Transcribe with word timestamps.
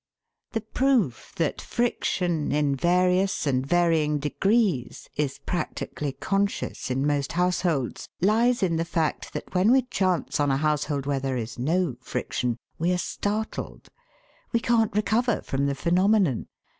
The 0.53 0.61
proof 0.61 1.31
that 1.35 1.61
friction, 1.61 2.51
in 2.51 2.75
various 2.75 3.45
and 3.45 3.63
varying 3.63 4.17
degrees, 4.17 5.07
is 5.15 5.37
practically 5.45 6.13
conscious 6.13 6.89
in 6.89 7.05
most 7.05 7.33
households 7.33 8.09
lies 8.19 8.63
in 8.63 8.77
the 8.77 8.83
fact 8.83 9.31
that 9.33 9.53
when 9.53 9.71
we 9.71 9.83
chance 9.83 10.39
on 10.39 10.49
a 10.49 10.57
household 10.57 11.05
where 11.05 11.19
there 11.19 11.37
is 11.37 11.59
no 11.59 11.97
friction 12.01 12.57
we 12.79 12.91
are 12.91 12.97
startled. 12.97 13.89
We 14.51 14.59
can't 14.59 14.95
recover 14.95 15.43
from 15.43 15.67
the 15.67 15.75
phenomenon. 15.75 16.47